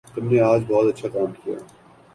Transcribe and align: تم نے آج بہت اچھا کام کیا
تم 0.13 0.23
نے 0.29 0.39
آج 0.41 0.61
بہت 0.67 0.87
اچھا 0.87 1.07
کام 1.09 1.31
کیا 1.41 1.57